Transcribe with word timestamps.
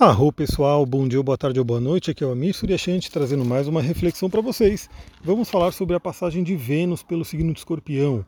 Arro 0.00 0.32
pessoal, 0.32 0.86
bom 0.86 1.06
dia, 1.06 1.22
boa 1.22 1.36
tarde 1.36 1.58
ou 1.58 1.64
boa 1.64 1.78
noite, 1.78 2.10
aqui 2.10 2.24
é 2.24 2.26
o 2.26 2.32
Amir 2.32 2.54
Suryashanti 2.54 3.10
trazendo 3.10 3.44
mais 3.44 3.68
uma 3.68 3.82
reflexão 3.82 4.30
para 4.30 4.40
vocês. 4.40 4.88
Vamos 5.22 5.50
falar 5.50 5.72
sobre 5.72 5.94
a 5.94 6.00
passagem 6.00 6.42
de 6.42 6.56
Vênus 6.56 7.02
pelo 7.02 7.22
signo 7.22 7.52
de 7.52 7.58
escorpião. 7.58 8.24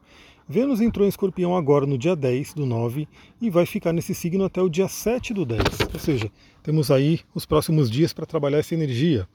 Vênus 0.47 0.83
entrou 0.83 1.07
em 1.07 1.09
escorpião 1.09 1.57
agora 1.57 1.87
no 1.87 1.97
dia 1.97 2.15
10 2.15 2.53
do 2.53 2.67
9 2.67 3.09
e 3.41 3.49
vai 3.49 3.65
ficar 3.65 3.95
nesse 3.95 4.15
signo 4.15 4.45
até 4.45 4.61
o 4.61 4.69
dia 4.69 4.87
7 4.87 5.33
do 5.33 5.47
10, 5.47 5.63
ou 5.95 5.99
seja, 5.99 6.31
temos 6.63 6.91
aí 6.91 7.21
os 7.35 7.47
próximos 7.47 7.91
dias 7.91 8.13
para 8.13 8.27
trabalhar 8.27 8.59
essa 8.59 8.75
energia. 8.75 9.27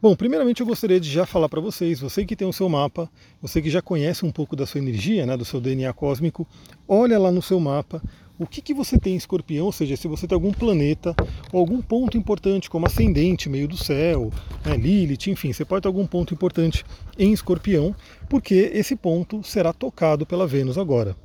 Bom, 0.00 0.16
primeiramente 0.16 0.62
eu 0.62 0.66
gostaria 0.66 0.98
de 0.98 1.10
já 1.10 1.26
falar 1.26 1.50
para 1.50 1.60
vocês, 1.60 2.00
você 2.00 2.24
que 2.24 2.34
tem 2.34 2.48
o 2.48 2.54
seu 2.54 2.70
mapa, 2.70 3.06
você 3.42 3.60
que 3.60 3.68
já 3.68 3.82
conhece 3.82 4.24
um 4.24 4.30
pouco 4.30 4.56
da 4.56 4.64
sua 4.64 4.80
energia, 4.80 5.26
né, 5.26 5.36
do 5.36 5.44
seu 5.44 5.60
DNA 5.60 5.92
cósmico, 5.92 6.46
olha 6.88 7.18
lá 7.18 7.30
no 7.30 7.42
seu 7.42 7.60
mapa, 7.60 8.02
o 8.38 8.46
que, 8.46 8.60
que 8.60 8.74
você 8.74 8.98
tem 8.98 9.14
em 9.14 9.16
escorpião, 9.16 9.66
ou 9.66 9.72
seja, 9.72 9.96
se 9.96 10.06
você 10.06 10.26
tem 10.26 10.34
algum 10.34 10.52
planeta 10.52 11.14
ou 11.52 11.60
algum 11.60 11.80
ponto 11.80 12.18
importante, 12.18 12.68
como 12.68 12.86
ascendente, 12.86 13.48
meio 13.48 13.66
do 13.66 13.76
céu, 13.76 14.30
né, 14.64 14.76
Lilith, 14.76 15.28
enfim, 15.28 15.52
você 15.52 15.64
pode 15.64 15.82
ter 15.82 15.88
algum 15.88 16.06
ponto 16.06 16.34
importante 16.34 16.84
em 17.18 17.32
escorpião, 17.32 17.94
porque 18.28 18.70
esse 18.74 18.94
ponto 18.94 19.42
será 19.42 19.72
tocado 19.72 20.26
pela 20.26 20.46
Vênus 20.46 20.76
agora. 20.76 21.16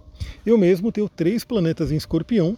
Eu 0.46 0.58
mesmo 0.58 0.92
tenho 0.92 1.10
três 1.10 1.44
planetas 1.44 1.92
em 1.92 1.96
escorpião, 1.96 2.58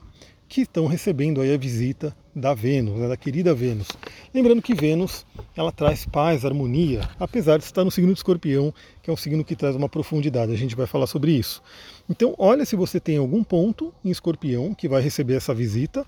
que 0.54 0.62
estão 0.62 0.86
recebendo 0.86 1.42
aí 1.42 1.52
a 1.52 1.58
visita 1.58 2.16
da 2.36 2.54
Vênus, 2.54 3.00
né, 3.00 3.08
da 3.08 3.18
querida 3.18 3.56
Vênus. 3.56 3.88
Lembrando 4.32 4.62
que 4.62 4.76
Vênus 4.76 5.26
ela 5.56 5.72
traz 5.72 6.06
paz, 6.06 6.46
harmonia, 6.46 7.10
apesar 7.20 7.58
de 7.58 7.64
estar 7.64 7.84
no 7.84 7.90
signo 7.90 8.14
de 8.14 8.20
Escorpião, 8.20 8.72
que 9.02 9.10
é 9.10 9.14
um 9.14 9.18
signo 9.18 9.44
que 9.44 9.56
traz 9.56 9.76
uma 9.76 9.90
profundidade. 9.90 10.52
A 10.52 10.56
gente 10.56 10.76
vai 10.76 10.86
falar 10.86 11.08
sobre 11.08 11.32
isso. 11.32 11.60
Então, 12.10 12.36
olha 12.38 12.66
se 12.66 12.76
você 12.76 13.00
tem 13.00 13.18
algum 13.18 13.44
ponto 13.44 13.94
em 14.04 14.10
Escorpião 14.10 14.74
que 14.74 14.88
vai 14.88 15.02
receber 15.02 15.36
essa 15.36 15.54
visita. 15.54 16.06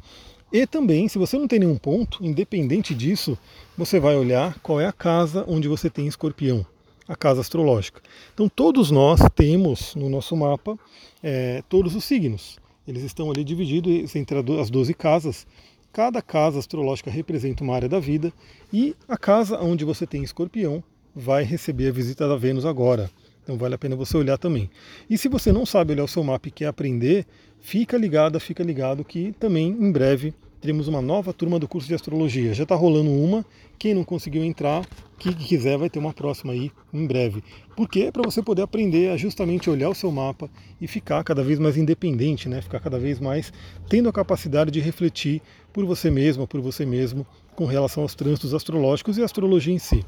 E 0.52 0.66
também, 0.68 1.08
se 1.08 1.18
você 1.18 1.38
não 1.38 1.48
tem 1.48 1.60
nenhum 1.60 1.78
ponto, 1.78 2.24
independente 2.24 2.94
disso, 2.94 3.38
você 3.78 4.00
vai 4.00 4.16
olhar 4.16 4.60
qual 4.60 4.80
é 4.80 4.86
a 4.86 4.92
casa 4.92 5.44
onde 5.48 5.68
você 5.68 5.90
tem 5.90 6.08
Escorpião 6.08 6.66
a 7.08 7.16
casa 7.16 7.42
astrológica. 7.42 8.02
Então 8.34 8.50
todos 8.50 8.92
nós 8.92 9.20
temos 9.36 9.96
no 9.96 10.10
nosso 10.10 10.36
mapa 10.36 10.78
é, 11.22 11.64
todos 11.70 11.96
os 11.96 12.04
signos. 12.04 12.58
Eles 12.88 13.04
estão 13.04 13.30
ali 13.32 13.44
divididos 13.44 14.16
entre 14.16 14.38
as 14.60 14.70
12 14.70 14.94
casas. 14.94 15.48
Cada 15.92 16.22
casa 16.22 16.60
astrológica 16.60 17.10
representa 17.10 17.64
uma 17.64 17.76
área 17.76 17.90
da 17.90 18.00
vida 18.00 18.34
e 18.72 18.96
a 19.08 19.18
casa 19.18 19.60
onde 19.60 19.86
você 19.86 20.06
tem 20.06 20.24
escorpião 20.24 20.84
vai 21.16 21.44
receber 21.44 21.88
a 21.88 21.94
visita 21.94 22.28
da 22.28 22.36
Vênus 22.36 22.66
agora. 22.66 23.10
Então 23.46 23.58
vale 23.58 23.76
a 23.76 23.78
pena 23.78 23.96
você 23.96 24.18
olhar 24.18 24.40
também. 24.40 24.72
E 25.08 25.20
se 25.20 25.30
você 25.30 25.52
não 25.52 25.68
sabe 25.68 25.94
olhar 25.94 26.04
o 26.04 26.08
seu 26.08 26.24
mapa 26.24 26.48
e 26.48 26.52
quer 26.52 26.66
aprender, 26.66 27.28
fica 27.62 27.96
ligada, 27.96 28.40
fica 28.40 28.64
ligado 28.64 29.06
que 29.06 29.34
também 29.40 29.68
em 29.70 29.92
breve 29.92 30.34
teremos 30.60 30.88
uma 30.88 31.00
nova 31.00 31.32
turma 31.32 31.60
do 31.60 31.68
curso 31.68 31.88
de 31.88 31.94
astrologia. 31.94 32.56
Já 32.56 32.64
está 32.64 32.74
rolando 32.74 33.12
uma. 33.12 33.46
Quem 33.78 33.94
não 33.94 34.04
conseguiu 34.04 34.44
entrar, 34.44 34.84
que 35.20 35.32
quiser, 35.36 35.78
vai 35.78 35.92
ter 35.92 36.00
uma 36.00 36.12
próxima 36.12 36.54
aí 36.54 36.72
em 36.92 37.06
breve. 37.06 37.44
Porque 37.76 38.12
para 38.12 38.24
você 38.24 38.42
poder 38.42 38.64
aprender 38.64 39.12
a 39.12 39.18
justamente 39.18 39.70
olhar 39.70 39.90
o 39.90 39.96
seu 39.96 40.12
mapa 40.12 40.50
e 40.82 40.88
ficar 40.88 41.24
cada 41.24 41.44
vez 41.44 41.60
mais 41.60 41.78
independente, 41.78 42.50
né? 42.50 42.64
Ficar 42.64 42.80
cada 42.80 42.98
vez 42.98 43.20
mais 43.20 43.54
tendo 43.88 44.10
a 44.10 44.14
capacidade 44.14 44.72
de 44.72 44.80
refletir 44.80 45.40
por 45.72 45.86
você 45.86 46.10
mesma, 46.10 46.48
por 46.48 46.62
você 46.62 46.84
mesmo, 46.84 47.28
com 47.56 47.66
relação 47.66 48.02
aos 48.02 48.16
trânsitos 48.16 48.56
astrológicos 48.56 49.20
e 49.20 49.22
a 49.22 49.26
astrologia 49.26 49.74
em 49.74 49.78
si. 49.78 50.04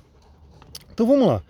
Então 0.92 1.06
vamos 1.06 1.28
lá. 1.28 1.44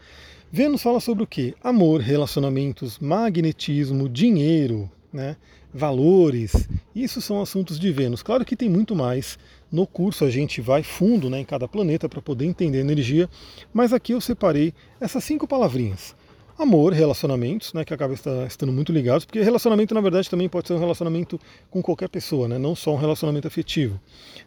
Vênus 0.50 0.82
fala 0.82 1.02
sobre 1.02 1.26
o 1.26 1.28
que? 1.28 1.54
Amor, 1.62 2.00
relacionamentos, 2.00 3.00
magnetismo, 3.00 4.08
dinheiro, 4.08 4.90
né? 5.12 5.36
valores. 5.74 6.70
Isso 6.96 7.22
são 7.22 7.42
assuntos 7.42 7.78
de 7.78 7.92
Vênus. 7.92 8.24
Claro 8.24 8.46
que 8.46 8.56
tem 8.56 8.70
muito 8.70 8.96
mais. 8.96 9.38
No 9.70 9.86
curso 9.86 10.24
a 10.24 10.30
gente 10.30 10.62
vai 10.62 10.84
fundo 10.84 11.30
né, 11.30 11.42
em 11.42 11.46
cada 11.46 11.68
planeta 11.68 12.08
para 12.08 12.22
poder 12.22 12.46
entender 12.46 12.78
a 12.78 12.82
energia, 12.82 13.30
mas 13.74 13.92
aqui 13.92 14.14
eu 14.14 14.22
separei 14.22 14.74
essas 15.02 15.24
cinco 15.26 15.46
palavrinhas. 15.46 16.16
Amor, 16.58 16.94
relacionamentos, 16.94 17.74
né, 17.74 17.86
que 17.86 17.94
acaba 17.94 18.16
estando 18.48 18.72
muito 18.72 18.92
ligados, 18.92 19.26
porque 19.26 19.42
relacionamento 19.42 19.94
na 19.94 20.02
verdade 20.02 20.28
também 20.28 20.50
pode 20.50 20.68
ser 20.68 20.74
um 20.74 20.80
relacionamento 20.80 21.40
com 21.70 21.84
qualquer 21.84 22.10
pessoa, 22.10 22.48
né, 22.48 22.58
não 22.58 22.74
só 22.74 22.94
um 22.94 22.98
relacionamento 22.98 23.48
afetivo. 23.48 24.00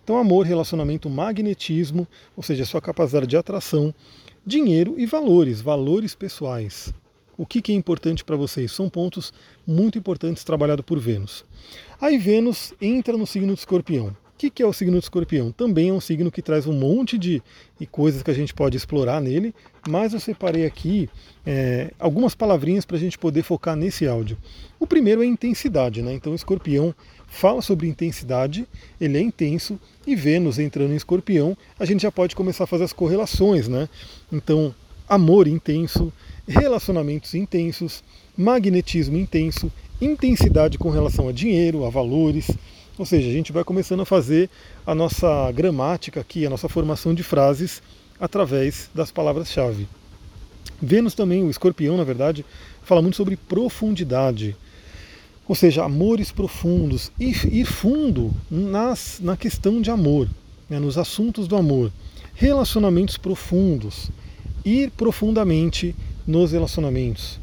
Então 0.03 0.17
amor, 0.17 0.47
relacionamento, 0.47 1.09
magnetismo, 1.09 2.09
ou 2.35 2.43
seja, 2.43 2.65
sua 2.65 2.81
capacidade 2.81 3.29
de 3.29 3.37
atração, 3.37 3.95
dinheiro 4.51 4.97
e 4.99 5.07
valores, 5.07 5.61
valores 5.61 6.13
pessoais. 6.13 6.93
O 7.39 7.47
que, 7.47 7.63
que 7.63 7.71
é 7.71 7.75
importante 7.75 8.25
para 8.25 8.37
vocês? 8.37 8.73
São 8.73 8.91
pontos 8.91 9.33
muito 9.65 9.97
importantes 9.97 10.43
trabalhados 10.43 10.85
por 10.85 10.99
Vênus. 10.99 11.45
Aí 12.01 12.19
Vênus 12.19 12.75
entra 12.83 13.17
no 13.17 13.27
signo 13.27 13.55
de 13.55 13.61
escorpião. 13.61 14.15
Que, 14.41 14.49
que 14.49 14.63
é 14.63 14.67
o 14.67 14.73
signo 14.73 14.97
de 14.97 15.05
escorpião? 15.05 15.53
Também 15.53 15.91
é 15.91 15.93
um 15.93 16.01
signo 16.01 16.33
que 16.33 16.41
traz 16.41 16.67
um 16.67 16.73
monte 16.73 17.19
de, 17.19 17.43
de 17.79 17.85
coisas 17.85 18.23
que 18.23 18.31
a 18.31 18.35
gente 18.35 18.55
pode 18.55 18.75
explorar 18.75 19.21
nele, 19.21 19.55
mas 19.87 20.15
eu 20.15 20.19
separei 20.19 20.65
aqui 20.65 21.11
é, 21.45 21.93
algumas 21.99 22.35
palavrinhas 22.35 22.87
para 22.87 22.97
a 22.97 22.99
gente 22.99 23.19
poder 23.19 23.43
focar 23.43 23.77
nesse 23.77 24.09
áudio. 24.09 24.39
O 24.79 24.87
primeiro 24.87 25.23
é 25.23 25.27
intensidade, 25.27 26.01
né? 26.01 26.15
Então, 26.15 26.35
escorpião 26.35 26.95
fala 27.29 27.61
sobre 27.61 27.87
intensidade, 27.87 28.67
ele 28.99 29.19
é 29.19 29.21
intenso, 29.21 29.79
e 30.07 30.17
Vênus 30.17 30.59
entrando 30.59 30.95
em 30.95 30.97
escorpião, 30.97 31.55
a 31.79 31.85
gente 31.85 32.01
já 32.01 32.11
pode 32.11 32.35
começar 32.35 32.65
a 32.65 32.67
fazer 32.67 32.85
as 32.85 32.95
correlações, 32.95 33.69
né? 33.69 33.91
Então, 34.33 34.75
amor 35.07 35.49
intenso, 35.49 36.11
relacionamentos 36.49 37.35
intensos, 37.35 38.03
magnetismo 38.35 39.19
intenso, 39.19 39.71
intensidade 40.01 40.79
com 40.79 40.89
relação 40.89 41.29
a 41.29 41.33
dinheiro, 41.33 41.85
a 41.85 41.91
valores. 41.91 42.51
Ou 42.99 43.07
seja, 43.07 43.29
a 43.29 43.33
gente 43.33 43.53
vai 43.53 43.65
começando 43.65 44.01
a 44.01 44.07
fazer 44.07 44.51
a 44.87 44.95
nossa 44.95 45.51
gramática 45.53 46.21
aqui, 46.21 46.45
a 46.45 46.51
nossa 46.51 46.69
formação 46.69 47.15
de 47.15 47.23
frases 47.23 47.83
através 48.19 48.91
das 48.95 49.11
palavras-chave. 49.11 49.89
Vênus 50.83 51.15
também, 51.15 51.43
o 51.43 51.51
escorpião, 51.51 51.97
na 51.97 52.05
verdade, 52.05 52.45
fala 52.83 53.03
muito 53.03 53.17
sobre 53.17 53.37
profundidade. 53.37 54.57
Ou 55.49 55.55
seja, 55.55 55.85
amores 55.85 56.31
profundos, 56.31 57.11
ir, 57.19 57.65
fundo 57.65 58.33
nas, 58.51 59.19
na 59.21 59.37
questão 59.37 59.81
de 59.81 59.91
amor, 59.91 60.29
né, 60.69 60.79
nos 60.79 60.97
assuntos 60.97 61.49
do 61.49 61.57
amor. 61.57 61.91
Relacionamentos 62.35 63.19
profundos, 63.19 64.11
ir 64.65 64.91
profundamente 64.93 65.95
nos 66.27 66.53
relacionamentos. 66.53 67.41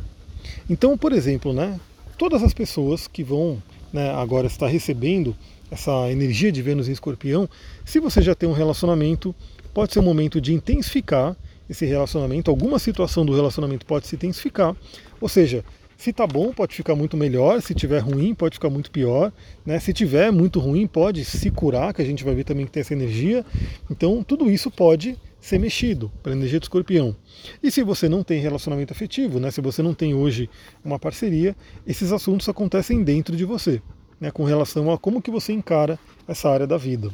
Então, 0.70 0.98
por 0.98 1.12
exemplo, 1.12 1.54
né, 1.54 1.80
todas 2.18 2.42
as 2.42 2.54
pessoas 2.54 3.08
que 3.08 3.24
vão 3.24 3.62
né, 3.92 4.12
agora 4.12 4.48
estar 4.48 4.68
recebendo 4.68 5.36
essa 5.70 6.10
energia 6.12 6.52
de 6.52 6.62
Vênus 6.62 6.88
em 6.88 6.92
escorpião, 6.92 7.50
se 7.84 8.00
você 8.00 8.22
já 8.22 8.34
tem 8.34 8.48
um 8.48 8.54
relacionamento, 8.54 9.36
pode 9.74 9.94
ser 9.94 10.00
um 10.00 10.04
momento 10.04 10.40
de 10.40 10.54
intensificar 10.54 11.36
esse 11.70 11.86
relacionamento, 11.86 12.50
alguma 12.50 12.80
situação 12.80 13.26
do 13.26 13.36
relacionamento 13.36 13.86
pode 13.86 14.08
se 14.08 14.16
intensificar, 14.16 14.76
ou 15.20 15.28
seja, 15.28 15.64
se 15.98 16.14
tá 16.14 16.28
bom, 16.28 16.54
pode 16.54 16.76
ficar 16.76 16.96
muito 16.96 17.18
melhor, 17.18 17.62
se 17.62 17.74
tiver 17.74 18.00
ruim, 18.00 18.34
pode 18.36 18.56
ficar 18.56 18.70
muito 18.70 18.92
pior, 18.92 19.34
né? 19.66 19.80
Se 19.80 19.92
tiver 19.92 20.32
muito 20.32 20.60
ruim, 20.60 20.86
pode 20.86 21.26
se 21.26 21.50
curar, 21.50 21.92
que 21.92 22.02
a 22.02 22.06
gente 22.06 22.24
vai 22.24 22.36
ver 22.36 22.44
também 22.44 22.66
que 22.68 22.72
tem 22.72 22.82
essa 22.82 22.94
energia. 22.94 23.44
Então, 23.90 24.24
tudo 24.24 24.50
isso 24.50 24.70
pode 24.70 25.18
ser 25.40 25.60
mexido 25.60 26.12
pela 26.22 26.36
energia 26.36 26.60
do 26.60 26.64
escorpião. 26.64 27.16
E 27.62 27.72
se 27.72 27.84
você 27.84 28.10
não 28.10 28.24
tem 28.24 28.42
relacionamento 28.42 28.94
afetivo, 28.94 29.40
né, 29.40 29.52
se 29.52 29.62
você 29.62 29.82
não 29.82 29.94
tem 29.94 30.14
hoje 30.14 30.50
uma 30.84 31.00
parceria, 31.00 31.56
esses 31.86 32.12
assuntos 32.12 32.50
acontecem 32.50 33.04
dentro 33.04 33.36
de 33.36 33.46
você, 33.46 33.82
né, 34.20 34.32
com 34.32 34.44
relação 34.44 34.92
a 34.92 34.98
como 34.98 35.22
que 35.22 35.32
você 35.32 35.54
encara 35.54 36.00
essa 36.28 36.50
área 36.50 36.68
da 36.68 36.78
vida. 36.78 37.12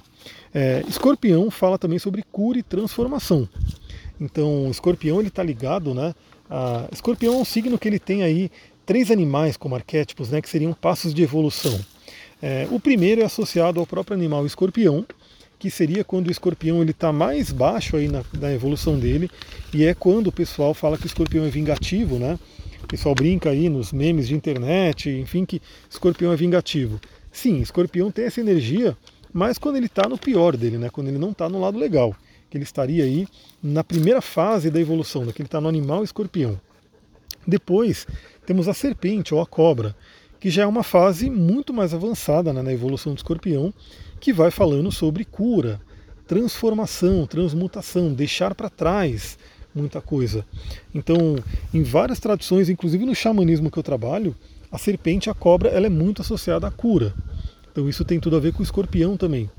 É, 0.53 0.83
escorpião 0.87 1.51
fala 1.51 1.77
também 1.77 1.99
sobre 1.99 2.23
cura 2.31 2.57
e 2.57 2.63
transformação. 2.63 3.47
Então, 4.19 4.69
escorpião 4.69 5.19
ele 5.19 5.27
está 5.27 5.43
ligado, 5.43 5.93
né? 5.93 6.15
A, 6.49 6.87
escorpião 6.91 7.35
é 7.35 7.37
um 7.37 7.45
signo 7.45 7.77
que 7.77 7.87
ele 7.87 7.99
tem 7.99 8.23
aí 8.23 8.49
três 8.85 9.11
animais 9.11 9.57
como 9.57 9.75
arquétipos, 9.75 10.29
né, 10.29 10.41
que 10.41 10.49
seriam 10.49 10.73
passos 10.73 11.13
de 11.13 11.23
evolução. 11.23 11.79
É, 12.41 12.67
o 12.71 12.79
primeiro 12.79 13.21
é 13.21 13.23
associado 13.23 13.79
ao 13.79 13.87
próprio 13.87 14.15
animal 14.15 14.45
escorpião, 14.45 15.05
que 15.63 15.71
seria 15.71 16.03
quando 16.03 16.27
o 16.27 16.31
escorpião 16.31 16.81
ele 16.81 16.91
está 16.91 17.13
mais 17.13 17.49
baixo 17.49 17.95
aí 17.95 18.09
na, 18.09 18.21
na, 18.37 18.51
evolução 18.51 18.99
dele, 18.99 19.31
e 19.73 19.85
é 19.85 19.93
quando 19.93 20.27
o 20.27 20.31
pessoal 20.31 20.73
fala 20.73 20.97
que 20.97 21.05
o 21.05 21.07
escorpião 21.07 21.45
é 21.45 21.49
vingativo, 21.49 22.19
né? 22.19 22.37
O 22.83 22.87
pessoal 22.87 23.15
brinca 23.15 23.49
aí 23.49 23.69
nos 23.69 23.93
memes 23.93 24.27
de 24.27 24.35
internet, 24.35 25.09
enfim, 25.09 25.45
que 25.45 25.61
escorpião 25.89 26.33
é 26.33 26.35
vingativo. 26.35 26.99
Sim, 27.31 27.61
escorpião 27.61 28.11
tem 28.11 28.25
essa 28.25 28.41
energia, 28.41 28.97
mas 29.31 29.57
quando 29.57 29.77
ele 29.77 29.85
está 29.85 30.09
no 30.09 30.17
pior 30.17 30.57
dele, 30.57 30.77
né? 30.77 30.89
Quando 30.89 31.07
ele 31.07 31.17
não 31.17 31.31
está 31.31 31.47
no 31.47 31.61
lado 31.61 31.79
legal, 31.79 32.13
que 32.49 32.57
ele 32.57 32.65
estaria 32.65 33.05
aí 33.05 33.25
na 33.63 33.85
primeira 33.85 34.21
fase 34.21 34.69
da 34.69 34.81
evolução, 34.81 35.23
né? 35.23 35.31
que 35.31 35.41
ele 35.41 35.47
está 35.47 35.61
no 35.61 35.69
animal 35.69 36.03
escorpião. 36.03 36.59
Depois 37.47 38.05
temos 38.45 38.67
a 38.67 38.73
serpente 38.73 39.33
ou 39.33 39.39
a 39.39 39.45
cobra, 39.45 39.95
que 40.41 40.49
já 40.49 40.63
é 40.63 40.65
uma 40.65 40.83
fase 40.83 41.29
muito 41.29 41.73
mais 41.73 41.93
avançada 41.93 42.51
né, 42.51 42.61
na 42.61 42.73
evolução 42.73 43.13
do 43.13 43.17
escorpião, 43.17 43.73
que 44.23 44.31
vai 44.31 44.49
falando 44.49 44.89
sobre 44.89 45.25
cura, 45.25 45.81
transformação, 46.25 47.27
transmutação, 47.27 48.13
deixar 48.13 48.55
para 48.55 48.69
trás 48.69 49.37
muita 49.75 49.99
coisa. 49.99 50.45
Então, 50.95 51.35
em 51.73 51.83
várias 51.83 52.21
tradições, 52.21 52.69
inclusive 52.69 53.05
no 53.05 53.13
xamanismo 53.13 53.69
que 53.69 53.77
eu 53.77 53.83
trabalho, 53.83 54.33
a 54.71 54.77
serpente, 54.77 55.29
a 55.29 55.33
cobra, 55.33 55.67
ela 55.67 55.87
é 55.87 55.89
muito 55.89 56.21
associada 56.21 56.65
à 56.65 56.71
cura. 56.71 57.13
Então 57.69 57.89
isso 57.89 58.05
tem 58.05 58.17
tudo 58.17 58.37
a 58.37 58.39
ver 58.39 58.53
com 58.53 58.61
o 58.61 58.63
escorpião 58.63 59.17
também. 59.17 59.51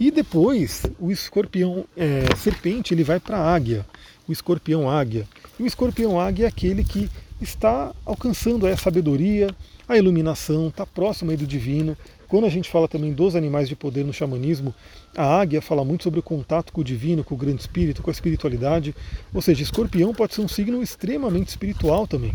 E 0.00 0.10
depois 0.10 0.84
o 0.98 1.12
escorpião 1.12 1.84
é, 1.94 2.34
serpente 2.34 2.94
ele 2.94 3.04
vai 3.04 3.20
para 3.20 3.36
a 3.36 3.54
águia, 3.54 3.84
o 4.26 4.32
escorpião 4.32 4.88
águia. 4.88 5.28
E 5.60 5.64
o 5.64 5.66
escorpião 5.66 6.18
águia 6.18 6.46
é 6.46 6.48
aquele 6.48 6.82
que 6.82 7.10
está 7.42 7.94
alcançando 8.06 8.66
a 8.66 8.74
sabedoria, 8.74 9.54
a 9.86 9.98
iluminação, 9.98 10.68
está 10.68 10.86
próximo 10.86 11.30
aí 11.30 11.36
do 11.36 11.46
divino. 11.46 11.94
Quando 12.28 12.44
a 12.44 12.50
gente 12.50 12.68
fala 12.68 12.86
também 12.86 13.12
dos 13.12 13.34
animais 13.34 13.70
de 13.70 13.74
poder 13.74 14.04
no 14.04 14.12
xamanismo, 14.12 14.74
a 15.16 15.24
águia 15.40 15.62
fala 15.62 15.82
muito 15.82 16.04
sobre 16.04 16.20
o 16.20 16.22
contato 16.22 16.72
com 16.74 16.82
o 16.82 16.84
divino, 16.84 17.24
com 17.24 17.34
o 17.34 17.38
grande 17.38 17.62
espírito, 17.62 18.02
com 18.02 18.10
a 18.10 18.12
espiritualidade. 18.12 18.94
Ou 19.32 19.40
seja, 19.40 19.62
escorpião 19.62 20.12
pode 20.12 20.34
ser 20.34 20.42
um 20.42 20.48
signo 20.48 20.82
extremamente 20.82 21.48
espiritual 21.48 22.06
também. 22.06 22.34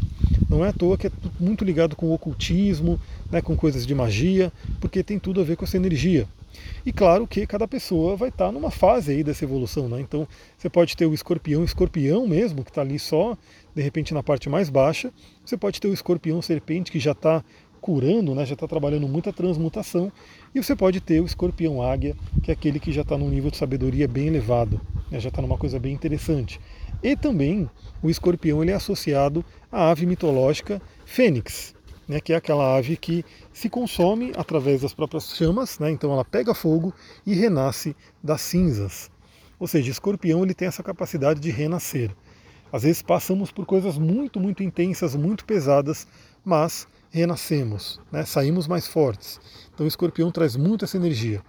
Não 0.50 0.66
é 0.66 0.70
à 0.70 0.74
toa 0.74 0.98
que 0.98 1.08
é 1.08 1.12
muito 1.40 1.64
ligado 1.64 1.96
com 1.96 2.08
o 2.08 2.14
ocultismo, 2.14 3.00
né, 3.32 3.40
com 3.40 3.56
coisas 3.56 3.86
de 3.86 3.94
magia, 3.94 4.52
porque 4.82 5.04
tem 5.04 5.20
tudo 5.20 5.42
a 5.42 5.44
ver 5.44 5.56
com 5.58 5.64
essa 5.64 5.78
energia. 5.78 6.28
E 6.86 6.92
claro 6.92 7.26
que 7.28 7.48
cada 7.48 7.68
pessoa 7.68 8.16
vai 8.16 8.30
estar 8.30 8.52
numa 8.52 8.70
fase 8.70 9.12
aí 9.12 9.24
dessa 9.24 9.44
evolução, 9.44 9.90
né? 9.90 10.00
Então 10.02 10.28
você 10.58 10.70
pode 10.70 10.96
ter 10.96 11.06
o 11.06 11.14
escorpião, 11.14 11.64
escorpião 11.64 12.28
mesmo, 12.28 12.64
que 12.64 12.70
está 12.70 12.82
ali 12.82 13.00
só, 13.00 13.38
de 13.76 13.82
repente 13.82 14.14
na 14.14 14.22
parte 14.22 14.50
mais 14.50 14.70
baixa. 14.70 15.12
Você 15.44 15.58
pode 15.58 15.82
ter 15.82 15.88
o 15.88 15.94
escorpião 15.94 16.42
serpente, 16.42 16.92
que 16.92 17.00
já 17.00 17.12
está 17.12 17.44
curando, 17.84 18.34
né? 18.34 18.46
já 18.46 18.54
está 18.54 18.66
trabalhando 18.66 19.10
muita 19.10 19.34
transmutação. 19.34 20.10
E 20.56 20.64
você 20.64 20.74
pode 20.74 21.02
ter 21.02 21.20
o 21.20 21.26
escorpião 21.26 21.82
águia, 21.82 22.16
que 22.42 22.50
é 22.50 22.54
aquele 22.54 22.80
que 22.80 22.94
já 22.94 23.02
está 23.02 23.18
num 23.18 23.28
nível 23.28 23.52
de 23.52 23.58
sabedoria 23.58 24.08
bem 24.08 24.28
elevado, 24.28 24.80
né? 25.12 25.20
já 25.20 25.28
está 25.28 25.42
numa 25.42 25.58
coisa 25.58 25.78
bem 25.78 25.94
interessante. 25.94 26.62
E 27.04 27.14
também 27.18 27.70
o 28.02 28.10
escorpião 28.10 28.64
ele 28.64 28.72
é 28.72 28.76
associado 28.76 29.44
à 29.70 29.92
ave 29.92 30.06
mitológica 30.06 30.82
fênix, 31.06 31.76
né, 32.08 32.22
que 32.22 32.32
é 32.32 32.38
aquela 32.38 32.78
ave 32.78 32.96
que 32.96 33.26
se 33.52 33.70
consome 33.70 34.32
através 34.38 34.82
das 34.82 34.94
próprias 34.94 35.36
chamas, 35.36 35.78
né, 35.80 35.92
então 35.92 36.14
ela 36.14 36.24
pega 36.24 36.54
fogo 36.54 36.94
e 37.26 37.34
renasce 37.34 37.94
das 38.24 38.40
cinzas. 38.40 39.12
Ou 39.60 39.68
seja, 39.68 39.92
escorpião 39.92 40.44
ele 40.44 40.54
tem 40.54 40.70
essa 40.70 40.82
capacidade 40.82 41.42
de 41.42 41.52
renascer. 41.52 42.10
Às 42.72 42.84
vezes 42.84 43.02
passamos 43.02 43.52
por 43.52 43.66
coisas 43.66 43.98
muito, 43.98 44.40
muito 44.40 44.64
intensas, 44.64 45.14
muito 45.14 45.44
pesadas, 45.44 46.08
mas 46.44 46.88
renascemos, 47.14 48.00
né, 48.12 48.26
saímos 48.26 48.68
mais 48.68 48.88
fortes. 48.88 49.40
Então 49.72 49.86
o 49.86 49.88
escorpião 49.88 50.32
traz 50.32 50.56
muito 50.56 50.84
essa 50.84 50.98
energia. 50.98 51.44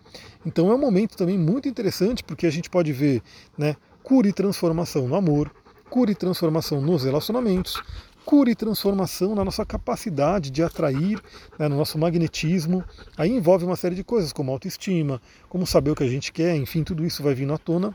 Então 0.45 0.71
é 0.71 0.75
um 0.75 0.79
momento 0.79 1.17
também 1.17 1.39
muito 1.39 1.67
interessante 1.67 2.23
porque 2.23 2.47
a 2.47 2.51
gente 2.51 2.69
pode 2.69 2.93
ver 2.93 3.23
né, 3.57 3.75
cura 4.03 4.29
e 4.29 4.33
transformação 4.33 5.09
no 5.09 5.15
amor, 5.15 5.51
cura 5.89 6.11
e 6.11 6.15
transformação 6.15 6.83
nos 6.83 7.05
relacionamentos, 7.05 7.83
cura 8.27 8.51
e 8.51 8.55
transformação 8.55 9.35
na 9.35 9.43
nossa 9.43 9.65
capacidade 9.65 10.51
de 10.51 10.63
atrair, 10.63 11.19
né, 11.59 11.67
no 11.67 11.79
nosso 11.79 11.99
magnetismo. 11.99 12.85
Aí 13.17 13.31
envolve 13.31 13.65
uma 13.65 13.77
série 13.77 13.95
de 13.95 14.05
coisas, 14.05 14.35
como 14.35 14.53
autoestima, 14.53 15.21
como 15.49 15.67
saber 15.67 15.93
o 15.93 15.95
que 15.95 16.05
a 16.05 16.09
gente 16.09 16.31
quer, 16.31 16.55
enfim, 16.57 16.85
tudo 16.85 17.07
isso 17.07 17.23
vai 17.23 17.35
vindo 17.35 17.55
à 17.55 17.59
tona. 17.59 17.95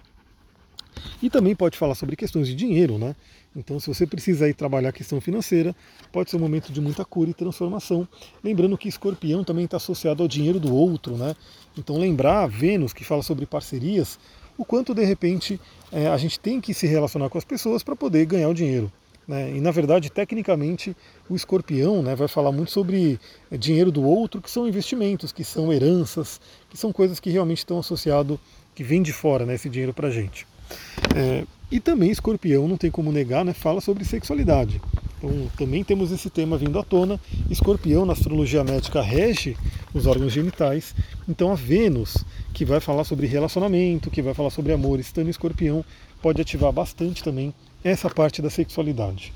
E 1.21 1.29
também 1.29 1.55
pode 1.55 1.77
falar 1.77 1.95
sobre 1.95 2.15
questões 2.15 2.47
de 2.47 2.55
dinheiro, 2.55 2.97
né? 2.97 3.15
Então, 3.55 3.79
se 3.79 3.87
você 3.87 4.05
precisa 4.05 4.45
aí 4.45 4.53
trabalhar 4.53 4.89
a 4.89 4.93
questão 4.93 5.19
financeira, 5.19 5.75
pode 6.11 6.29
ser 6.29 6.37
um 6.37 6.39
momento 6.39 6.71
de 6.71 6.79
muita 6.79 7.03
cura 7.03 7.29
e 7.29 7.33
transformação. 7.33 8.07
Lembrando 8.43 8.77
que 8.77 8.87
escorpião 8.87 9.43
também 9.43 9.65
está 9.65 9.77
associado 9.77 10.21
ao 10.21 10.29
dinheiro 10.29 10.59
do 10.59 10.73
outro, 10.73 11.17
né? 11.17 11.35
Então, 11.77 11.97
lembrar 11.97 12.47
Vênus, 12.47 12.93
que 12.93 13.03
fala 13.03 13.23
sobre 13.23 13.45
parcerias, 13.45 14.19
o 14.57 14.65
quanto 14.65 14.93
de 14.93 15.03
repente 15.03 15.59
é, 15.91 16.07
a 16.07 16.17
gente 16.17 16.39
tem 16.39 16.59
que 16.59 16.73
se 16.73 16.85
relacionar 16.85 17.29
com 17.29 17.37
as 17.37 17.45
pessoas 17.45 17.81
para 17.81 17.95
poder 17.95 18.25
ganhar 18.25 18.49
o 18.49 18.53
dinheiro. 18.53 18.91
Né? 19.29 19.55
E 19.55 19.61
na 19.61 19.71
verdade, 19.71 20.09
tecnicamente, 20.09 20.95
o 21.29 21.35
escorpião 21.35 22.01
né, 22.01 22.15
vai 22.15 22.27
falar 22.27 22.51
muito 22.51 22.71
sobre 22.71 23.19
dinheiro 23.51 23.91
do 23.91 24.03
outro, 24.03 24.41
que 24.41 24.49
são 24.49 24.67
investimentos, 24.67 25.31
que 25.31 25.43
são 25.43 25.71
heranças, 25.71 26.41
que 26.69 26.75
são 26.75 26.91
coisas 26.91 27.19
que 27.19 27.29
realmente 27.29 27.59
estão 27.59 27.79
associadas, 27.79 28.37
que 28.73 28.83
vem 28.83 29.01
de 29.01 29.13
fora 29.13 29.45
né, 29.45 29.53
esse 29.53 29.69
dinheiro 29.69 29.93
para 29.93 30.07
a 30.07 30.11
gente. 30.11 30.47
É, 31.15 31.45
e 31.71 31.79
também 31.79 32.09
escorpião, 32.09 32.67
não 32.67 32.77
tem 32.77 32.89
como 32.89 33.11
negar, 33.11 33.45
né, 33.45 33.53
fala 33.53 33.79
sobre 33.79 34.03
sexualidade. 34.03 34.81
Então 35.17 35.51
também 35.57 35.83
temos 35.83 36.11
esse 36.11 36.29
tema 36.29 36.57
vindo 36.57 36.79
à 36.79 36.83
tona. 36.83 37.19
Escorpião 37.49 38.05
na 38.05 38.13
astrologia 38.13 38.63
médica 38.63 39.01
rege 39.01 39.55
os 39.93 40.07
órgãos 40.07 40.31
genitais. 40.31 40.95
Então 41.27 41.51
a 41.51 41.55
Vênus, 41.55 42.17
que 42.53 42.65
vai 42.65 42.79
falar 42.79 43.03
sobre 43.03 43.27
relacionamento, 43.27 44.09
que 44.09 44.21
vai 44.21 44.33
falar 44.33 44.49
sobre 44.49 44.71
amor, 44.71 44.99
estando 44.99 45.27
em 45.27 45.31
escorpião, 45.31 45.83
pode 46.21 46.41
ativar 46.41 46.71
bastante 46.71 47.23
também 47.23 47.53
essa 47.83 48.09
parte 48.09 48.41
da 48.41 48.49
sexualidade. 48.49 49.33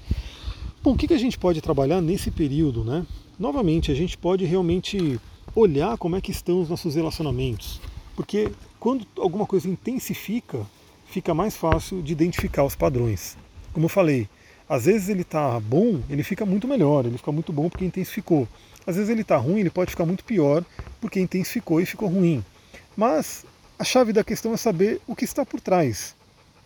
Bom, 0.82 0.94
o 0.94 0.98
que 0.98 1.14
a 1.14 1.18
gente 1.18 1.38
pode 1.38 1.62
trabalhar 1.62 2.02
nesse 2.02 2.32
período, 2.32 2.84
né? 2.84 3.06
Novamente, 3.40 3.92
a 3.92 3.96
gente 3.96 4.18
pode 4.18 4.46
realmente 4.46 5.20
olhar 5.56 5.98
como 5.98 6.16
é 6.16 6.22
que 6.22 6.32
estão 6.32 6.62
os 6.62 6.70
nossos 6.70 6.96
relacionamentos, 6.96 7.80
porque 8.16 8.52
quando 8.80 9.06
alguma 9.18 9.46
coisa 9.46 9.70
intensifica, 9.70 10.66
fica 11.14 11.32
mais 11.32 11.56
fácil 11.56 12.02
de 12.02 12.12
identificar 12.12 12.64
os 12.64 12.76
padrões. 12.76 13.38
Como 13.72 13.86
eu 13.86 13.90
falei, 13.90 14.28
às 14.68 14.86
vezes 14.86 15.10
ele 15.10 15.22
está 15.22 15.60
bom, 15.60 16.02
ele 16.10 16.24
fica 16.24 16.44
muito 16.44 16.68
melhor, 16.68 17.06
ele 17.06 17.20
fica 17.20 17.32
muito 17.32 17.54
bom 17.54 17.70
porque 17.70 17.86
intensificou. 17.86 18.48
Às 18.86 18.96
vezes 18.96 19.12
ele 19.12 19.22
está 19.22 19.38
ruim, 19.38 19.60
ele 19.60 19.70
pode 19.70 19.92
ficar 19.92 20.08
muito 20.08 20.24
pior 20.24 20.66
porque 21.00 21.20
intensificou 21.20 21.80
e 21.80 21.86
ficou 21.86 22.10
ruim. 22.10 22.44
Mas 22.98 23.46
a 23.78 23.84
chave 23.84 24.12
da 24.12 24.24
questão 24.24 24.56
é 24.56 24.58
saber 24.58 25.00
o 25.06 25.16
que 25.16 25.24
está 25.24 25.46
por 25.46 25.62
trás. 25.62 26.16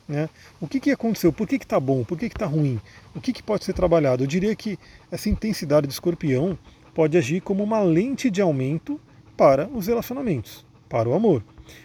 Né? 0.08 0.30
O 0.62 0.68
que, 0.68 0.80
que 0.80 0.92
aconteceu? 0.92 1.34
Por 1.34 1.46
que 1.46 1.58
está 1.58 1.78
bom? 1.78 2.06
Por 2.06 2.18
que 2.18 2.28
está 2.28 2.46
ruim? 2.46 2.80
O 3.14 3.20
que, 3.20 3.34
que 3.34 3.44
pode 3.44 3.66
ser 3.66 3.74
trabalhado? 3.74 4.24
Eu 4.24 4.28
diria 4.28 4.56
que 4.56 4.80
essa 5.12 5.28
intensidade 5.28 5.88
de 5.88 5.94
escorpião 5.94 6.58
pode 6.96 7.18
agir 7.18 7.42
como 7.42 7.66
uma 7.66 7.82
lente 7.82 8.30
de 8.30 8.42
aumento 8.42 8.98
para 9.36 9.68
os 9.68 9.88
relacionamentos, 9.88 10.66
para 10.88 11.10
o 11.10 11.14
amor. 11.14 11.44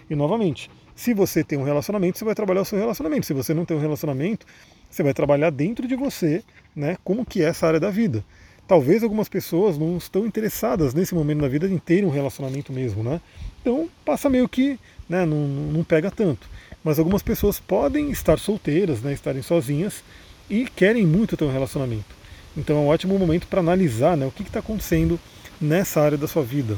E 0.08 0.14
novamente, 0.14 0.70
se 0.94 1.14
você 1.14 1.42
tem 1.42 1.58
um 1.58 1.64
relacionamento, 1.64 2.18
você 2.18 2.24
vai 2.24 2.34
trabalhar 2.34 2.62
o 2.62 2.64
seu 2.64 2.78
relacionamento. 2.78 3.26
Se 3.26 3.32
você 3.32 3.54
não 3.54 3.64
tem 3.64 3.76
um 3.76 3.80
relacionamento, 3.80 4.46
você 4.90 5.02
vai 5.02 5.14
trabalhar 5.14 5.50
dentro 5.50 5.86
de 5.86 5.96
você, 5.96 6.42
né, 6.74 6.96
como 7.04 7.24
que 7.24 7.42
é 7.42 7.46
essa 7.46 7.66
área 7.66 7.80
da 7.80 7.90
vida. 7.90 8.24
Talvez 8.66 9.02
algumas 9.02 9.28
pessoas 9.28 9.76
não 9.76 9.96
estão 9.96 10.24
interessadas 10.24 10.94
nesse 10.94 11.14
momento 11.14 11.40
da 11.40 11.48
vida 11.48 11.66
em 11.66 11.78
ter 11.78 12.04
um 12.04 12.10
relacionamento 12.10 12.72
mesmo, 12.72 13.02
né? 13.02 13.20
Então 13.60 13.88
passa 14.04 14.30
meio 14.30 14.48
que, 14.48 14.78
né, 15.08 15.26
não, 15.26 15.46
não 15.46 15.84
pega 15.84 16.10
tanto 16.10 16.48
mas 16.84 16.98
algumas 16.98 17.22
pessoas 17.22 17.60
podem 17.60 18.10
estar 18.10 18.38
solteiras, 18.38 19.00
né, 19.00 19.12
estarem 19.12 19.42
sozinhas 19.42 20.02
e 20.50 20.64
querem 20.64 21.06
muito 21.06 21.36
ter 21.36 21.44
um 21.44 21.52
relacionamento. 21.52 22.22
Então 22.56 22.76
é 22.76 22.80
um 22.80 22.88
ótimo 22.88 23.18
momento 23.18 23.46
para 23.46 23.60
analisar 23.60 24.16
né, 24.16 24.26
o 24.26 24.30
que 24.30 24.42
está 24.42 24.58
acontecendo 24.58 25.18
nessa 25.60 26.00
área 26.00 26.18
da 26.18 26.26
sua 26.26 26.42
vida. 26.42 26.76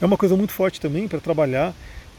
É 0.00 0.06
uma 0.06 0.16
coisa 0.16 0.36
muito 0.36 0.52
forte 0.52 0.80
também 0.80 1.08
para 1.08 1.18
trabalhar 1.18 1.74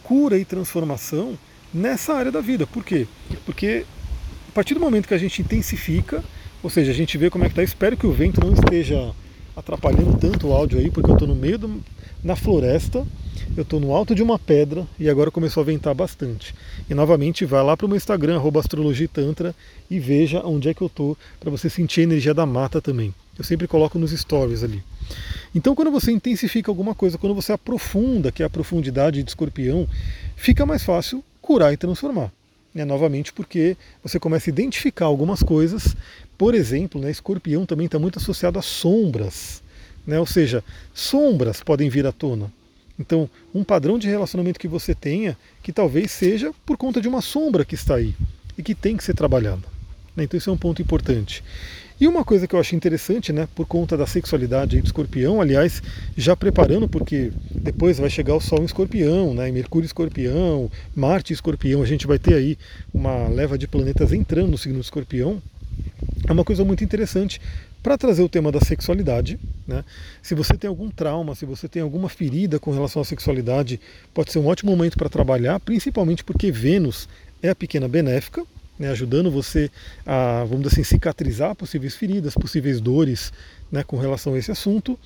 cura 0.10 0.40
e 0.40 0.44
transformação 0.44 1.38
nessa 1.72 2.16
área 2.16 2.32
da 2.32 2.42
vida. 2.42 2.66
Por 2.66 2.84
quê? 2.84 3.06
Porque 3.46 3.86
a 4.48 4.52
partir 4.52 4.74
do 4.74 4.80
momento 4.80 5.08
que 5.08 5.14
a 5.14 5.20
gente 5.20 5.40
intensifica, 5.40 6.24
ou 6.64 6.70
seja, 6.72 6.90
a 6.92 6.96
gente 6.96 7.16
vê 7.16 7.30
como 7.30 7.44
é 7.44 7.48
que 7.48 7.52
está, 7.52 7.62
espero 7.62 7.96
que 7.96 8.08
o 8.08 8.12
vento 8.12 8.42
não 8.44 8.52
esteja 8.52 9.14
atrapalhando 9.56 10.18
tanto 10.18 10.48
o 10.48 10.54
áudio 10.54 10.80
aí, 10.80 10.90
porque 10.90 11.12
eu 11.12 11.14
estou 11.14 11.28
no 11.28 11.36
meio 11.36 11.60
do, 11.60 11.84
na 12.24 12.36
floresta 12.36 13.06
eu 13.56 13.64
estou 13.64 13.80
no 13.80 13.94
alto 13.94 14.16
de 14.16 14.24
uma 14.24 14.38
pedra 14.38 14.86
e 15.00 15.10
agora 15.10 15.32
começou 15.32 15.62
a 15.62 15.66
ventar 15.66 15.94
bastante. 15.94 16.54
E 16.90 16.94
novamente 16.94 17.46
vai 17.46 17.64
lá 17.64 17.76
para 17.76 17.86
o 17.86 17.90
meu 17.90 17.98
Instagram, 17.98 18.42
astrologitantra, 18.58 19.56
e 19.90 20.00
veja 20.00 20.42
onde 20.46 20.70
é 20.70 20.74
que 20.74 20.82
eu 20.82 20.88
estou 20.88 21.18
para 21.40 21.50
você 21.50 21.70
sentir 21.70 22.02
a 22.02 22.04
energia 22.04 22.34
da 22.34 22.46
mata 22.46 22.82
também. 22.82 23.14
Eu 23.38 23.44
sempre 23.44 23.68
coloco 23.68 23.98
nos 23.98 24.12
stories 24.12 24.64
ali. 24.64 24.84
Então 25.54 25.76
quando 25.76 25.92
você 25.92 26.12
intensifica 26.12 26.72
alguma 26.72 26.94
coisa, 26.94 27.18
quando 27.18 27.36
você 27.36 27.52
aprofunda, 27.52 28.32
que 28.32 28.44
é 28.44 28.46
a 28.46 28.50
profundidade 28.50 29.24
de 29.24 29.30
escorpião, 29.30 29.88
fica 30.36 30.66
mais 30.66 30.84
fácil 30.84 31.24
curar 31.42 31.74
e 31.74 31.78
transformar. 31.78 32.32
Né, 32.74 32.86
novamente 32.86 33.34
porque 33.34 33.76
você 34.04 34.20
começa 34.20 34.50
a 34.50 34.54
identificar 34.54 35.06
algumas 35.06 35.42
coisas. 35.42 35.96
Por 36.38 36.54
exemplo, 36.54 37.02
né, 37.02 37.10
escorpião 37.10 37.66
também 37.66 37.88
está 37.88 37.98
muito 37.98 38.20
associado 38.20 38.60
a 38.60 38.62
sombras. 38.62 39.64
Né, 40.06 40.20
ou 40.20 40.26
seja, 40.26 40.64
sombras 40.94 41.64
podem 41.64 41.90
vir 41.90 42.06
à 42.06 42.12
tona. 42.12 42.52
Então, 43.00 43.30
um 43.56 43.64
padrão 43.64 43.98
de 43.98 44.08
relacionamento 44.08 44.60
que 44.60 44.68
você 44.68 44.94
tenha, 44.94 45.38
que 45.64 45.72
talvez 45.72 46.12
seja 46.12 46.52
por 46.66 46.78
conta 46.78 47.02
de 47.02 47.08
uma 47.08 47.22
sombra 47.22 47.64
que 47.64 47.74
está 47.74 47.96
aí 47.96 48.14
e 48.58 48.62
que 48.62 48.76
tem 48.76 48.98
que 48.98 49.04
ser 49.04 49.16
trabalhada. 49.16 49.64
Né? 50.16 50.26
Então, 50.26 50.38
isso 50.38 50.50
é 50.50 50.54
um 50.54 50.58
ponto 50.58 50.82
importante. 50.82 51.42
E 52.00 52.08
uma 52.08 52.24
coisa 52.24 52.48
que 52.48 52.56
eu 52.56 52.60
acho 52.62 52.78
interessante, 52.78 53.34
né, 53.34 53.46
por 53.54 53.66
conta 53.66 53.98
da 53.98 54.08
sexualidade 54.08 54.80
do 54.80 54.86
escorpião, 54.86 55.42
aliás, 55.42 55.84
já 56.16 56.34
preparando, 56.34 56.88
porque 56.88 57.30
depois 57.52 58.00
vai 58.00 58.10
chegar 58.10 58.36
o 58.36 58.40
Sol 58.40 58.62
em 58.62 58.66
escorpião, 58.66 59.34
né, 59.34 59.52
Mercúrio 59.52 59.86
escorpião, 59.86 60.72
Marte 60.96 61.34
escorpião, 61.34 61.82
a 61.82 61.86
gente 61.86 62.08
vai 62.08 62.18
ter 62.18 62.36
aí 62.36 62.58
uma 62.94 63.28
leva 63.28 63.58
de 63.58 63.68
planetas 63.68 64.14
entrando 64.14 64.52
no 64.52 64.58
signo 64.58 64.80
escorpião. 64.80 65.42
É 66.26 66.32
uma 66.32 66.46
coisa 66.46 66.64
muito 66.64 66.86
interessante 66.86 67.42
para 67.84 67.98
trazer 67.98 68.22
o 68.22 68.30
tema 68.30 68.50
da 68.50 68.62
sexualidade. 68.62 69.38
Né? 69.68 69.84
Se 70.22 70.34
você 70.34 70.56
tem 70.56 70.70
algum 70.70 70.90
trauma, 70.90 71.36
se 71.36 71.46
você 71.46 71.68
tem 71.68 71.82
alguma 71.82 72.08
ferida 72.08 72.60
com 72.60 72.72
relação 72.72 73.02
à 73.02 73.06
sexualidade, 73.06 73.78
pode 74.14 74.32
ser 74.32 74.40
um 74.40 74.48
ótimo 74.48 74.72
momento 74.72 74.98
para 74.98 75.10
trabalhar, 75.10 75.60
principalmente 75.60 76.24
porque 76.24 76.50
Vênus 76.50 77.10
é 77.44 77.50
a 77.50 77.56
pequena 77.56 77.90
benéfica, 77.90 78.46
né, 78.80 78.90
ajudando 78.90 79.30
você 79.30 79.70
a, 80.06 80.46
vamos 80.46 80.64
dizer 80.64 80.76
assim, 80.76 80.84
cicatrizar 80.84 81.54
possíveis 81.54 81.96
feridas, 81.96 82.34
possíveis 82.34 82.80
dores 82.80 83.34
né, 83.72 83.84
com 83.84 83.98
relação 83.98 84.34
a 84.34 84.38
esse 84.38 84.52
assunto. 84.52 84.98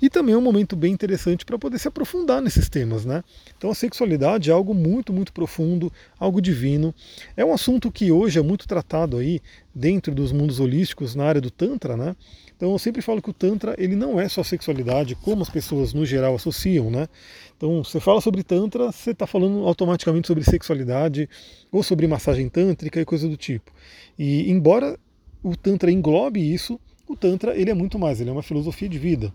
E 0.00 0.10
também 0.10 0.34
é 0.34 0.38
um 0.38 0.42
momento 0.42 0.76
bem 0.76 0.92
interessante 0.92 1.44
para 1.44 1.58
poder 1.58 1.78
se 1.78 1.88
aprofundar 1.88 2.42
nesses 2.42 2.68
temas. 2.68 3.04
Né? 3.04 3.22
Então 3.56 3.70
a 3.70 3.74
sexualidade 3.74 4.50
é 4.50 4.52
algo 4.52 4.74
muito, 4.74 5.12
muito 5.12 5.32
profundo, 5.32 5.92
algo 6.18 6.40
divino. 6.40 6.94
É 7.36 7.44
um 7.44 7.52
assunto 7.52 7.90
que 7.90 8.10
hoje 8.10 8.38
é 8.38 8.42
muito 8.42 8.66
tratado 8.66 9.18
aí 9.18 9.40
dentro 9.74 10.14
dos 10.14 10.32
mundos 10.32 10.58
holísticos 10.58 11.14
na 11.14 11.24
área 11.24 11.40
do 11.40 11.50
Tantra, 11.50 11.96
né? 11.96 12.16
Então 12.56 12.72
eu 12.72 12.78
sempre 12.78 13.00
falo 13.00 13.22
que 13.22 13.30
o 13.30 13.32
Tantra 13.32 13.76
ele 13.78 13.94
não 13.94 14.18
é 14.18 14.28
só 14.28 14.42
sexualidade, 14.42 15.14
como 15.14 15.42
as 15.42 15.48
pessoas 15.48 15.94
no 15.94 16.04
geral 16.04 16.34
associam, 16.34 16.90
né? 16.90 17.08
Então 17.56 17.84
você 17.84 18.00
fala 18.00 18.20
sobre 18.20 18.42
Tantra, 18.42 18.90
você 18.90 19.12
está 19.12 19.28
falando 19.28 19.64
automaticamente 19.64 20.26
sobre 20.26 20.42
sexualidade 20.42 21.28
ou 21.70 21.84
sobre 21.84 22.08
massagem 22.08 22.48
tântrica 22.48 23.00
e 23.00 23.04
coisa 23.04 23.28
do 23.28 23.36
tipo. 23.36 23.70
E 24.18 24.50
embora 24.50 24.98
o 25.42 25.56
Tantra 25.56 25.92
englobe 25.92 26.52
isso, 26.52 26.80
o 27.08 27.16
Tantra 27.16 27.56
ele 27.56 27.70
é 27.70 27.74
muito 27.74 27.98
mais, 27.98 28.20
ele 28.20 28.30
é 28.30 28.32
uma 28.32 28.42
filosofia 28.42 28.88
de 28.88 28.98
vida. 28.98 29.32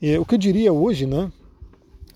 E, 0.00 0.16
o 0.18 0.24
que 0.24 0.34
eu 0.34 0.38
diria 0.38 0.72
hoje, 0.72 1.06
né, 1.06 1.30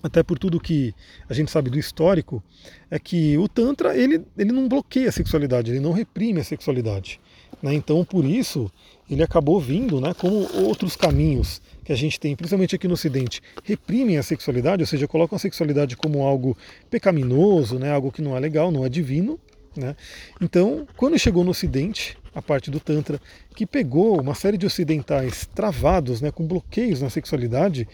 até 0.03 0.21
por 0.21 0.37
tudo 0.37 0.59
que 0.59 0.93
a 1.29 1.33
gente 1.33 1.49
sabe 1.49 1.69
do 1.69 1.79
histórico, 1.79 2.43
é 2.89 2.99
que 2.99 3.37
o 3.37 3.47
Tantra 3.47 3.97
ele, 3.97 4.23
ele 4.37 4.51
não 4.51 4.67
bloqueia 4.67 5.09
a 5.09 5.11
sexualidade, 5.11 5.71
ele 5.71 5.79
não 5.79 5.91
reprime 5.91 6.39
a 6.39 6.43
sexualidade. 6.43 7.19
Né? 7.61 7.73
Então, 7.73 8.03
por 8.05 8.25
isso, 8.25 8.71
ele 9.09 9.23
acabou 9.23 9.59
vindo, 9.59 9.99
né, 9.99 10.13
como 10.13 10.47
outros 10.65 10.95
caminhos 10.95 11.61
que 11.83 11.91
a 11.91 11.95
gente 11.95 12.19
tem, 12.19 12.35
principalmente 12.35 12.75
aqui 12.75 12.87
no 12.87 12.93
Ocidente, 12.93 13.41
reprimem 13.63 14.17
a 14.17 14.23
sexualidade, 14.23 14.83
ou 14.83 14.87
seja, 14.87 15.07
colocam 15.07 15.35
a 15.35 15.39
sexualidade 15.39 15.95
como 15.95 16.23
algo 16.23 16.57
pecaminoso, 16.89 17.79
né, 17.79 17.91
algo 17.91 18.11
que 18.11 18.21
não 18.21 18.35
é 18.35 18.39
legal, 18.39 18.71
não 18.71 18.85
é 18.85 18.89
divino. 18.89 19.39
Né? 19.75 19.95
Então, 20.41 20.87
quando 20.95 21.17
chegou 21.17 21.43
no 21.43 21.51
Ocidente, 21.51 22.17
a 22.37 22.41
parte 22.41 22.69
do 22.69 22.79
Tantra, 22.79 23.19
que 23.55 23.65
pegou 23.65 24.21
uma 24.21 24.35
série 24.35 24.59
de 24.59 24.65
ocidentais 24.67 25.49
travados, 25.55 26.21
né, 26.21 26.29
com 26.29 26.45
bloqueios 26.45 27.01
na 27.01 27.09
sexualidade, 27.09 27.87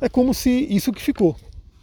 é 0.00 0.08
como 0.08 0.34
se 0.34 0.50
isso 0.50 0.92
que 0.92 1.00
ficou. 1.00 1.36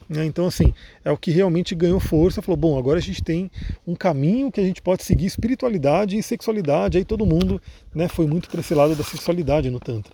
Né? 0.10 0.26
Então, 0.26 0.46
assim, 0.46 0.74
é 1.06 1.10
o 1.12 1.16
que 1.16 1.32
realmente 1.32 1.74
ganhou 1.74 2.02
força. 2.02 2.42
Falou, 2.42 2.58
bom, 2.58 2.78
agora 2.78 3.00
a 3.00 3.02
gente 3.02 3.24
tem 3.24 3.50
um 3.88 3.96
caminho 3.96 4.52
que 4.52 4.60
a 4.60 4.64
gente 4.64 4.82
pode 4.82 5.06
seguir 5.06 5.26
espiritualidade 5.26 6.18
e 6.18 6.22
sexualidade. 6.22 6.98
Aí 6.98 7.06
todo 7.06 7.26
mundo 7.26 7.62
né, 7.96 8.10
foi 8.10 8.28
muito 8.28 8.50
para 8.50 8.60
esse 8.60 8.74
lado 8.74 8.94
da 8.94 9.06
sexualidade 9.06 9.70
no 9.70 9.80
Tantra. 9.80 10.14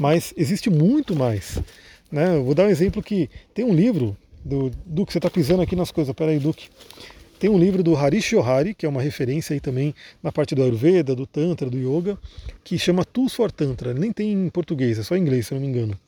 Mas 0.00 0.34
existe 0.36 0.68
muito 0.68 1.14
mais. 1.14 1.62
Né? 2.10 2.34
Eu 2.34 2.44
vou 2.44 2.56
dar 2.56 2.64
um 2.64 2.70
exemplo 2.70 3.00
que 3.00 3.30
tem 3.54 3.64
um 3.64 3.72
livro 3.72 4.16
do 4.44 4.72
Duque, 4.84 5.12
você 5.12 5.18
está 5.18 5.30
pisando 5.30 5.62
aqui 5.62 5.76
nas 5.76 5.92
coisas, 5.92 6.12
peraí, 6.12 6.40
Duque. 6.40 6.68
Tem 7.38 7.50
um 7.50 7.58
livro 7.58 7.82
do 7.82 7.94
Harish 7.94 8.30
Johari, 8.30 8.74
que 8.74 8.86
é 8.86 8.88
uma 8.88 9.02
referência 9.02 9.52
aí 9.52 9.60
também 9.60 9.94
na 10.22 10.32
parte 10.32 10.54
do 10.54 10.62
Ayurveda, 10.62 11.14
do 11.14 11.26
Tantra, 11.26 11.68
do 11.68 11.76
Yoga, 11.76 12.18
que 12.64 12.78
chama 12.78 13.04
Tools 13.04 13.34
for 13.34 13.52
Tantra. 13.52 13.90
Ele 13.90 14.00
nem 14.00 14.10
tem 14.10 14.32
em 14.32 14.48
português, 14.48 14.98
é 14.98 15.02
só 15.02 15.14
em 15.16 15.20
inglês, 15.20 15.46
se 15.46 15.54
não 15.54 15.60
me 15.60 15.66
engano. 15.66 15.98